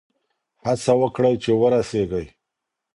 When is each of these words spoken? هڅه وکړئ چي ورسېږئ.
هڅه 0.63 0.93
وکړئ 1.01 1.35
چي 1.43 1.51
ورسېږئ. 1.61 2.25